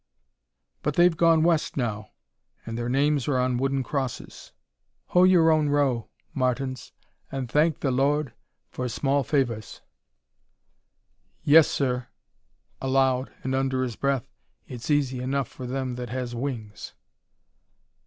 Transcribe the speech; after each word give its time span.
But 0.81 0.95
they've 0.95 1.15
gone 1.15 1.43
West 1.43 1.77
now 1.77 2.09
and 2.65 2.75
their 2.75 2.89
names 2.89 3.27
are 3.27 3.37
on 3.37 3.57
wooden 3.57 3.83
crosses. 3.83 4.51
Hoe 5.09 5.25
your 5.25 5.51
own 5.51 5.69
row, 5.69 6.09
Martins, 6.33 6.91
and 7.31 7.47
thank 7.51 7.81
the 7.81 7.91
Lord 7.91 8.33
for 8.71 8.89
small 8.89 9.23
favors." 9.23 9.81
"Yes, 11.43 11.67
sir," 11.67 12.07
aloud, 12.81 13.31
and 13.43 13.53
under 13.53 13.83
his 13.83 13.95
breath, 13.95 14.27
"It's 14.65 14.89
easy 14.89 15.19
enough 15.19 15.47
for 15.47 15.67
them 15.67 15.93
that 15.97 16.09
has 16.09 16.33
wings." 16.33 16.95